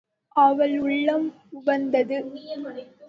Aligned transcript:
அவள் 0.35 0.73
உள்ளம் 0.79 1.27
உவந்தது. 1.51 2.19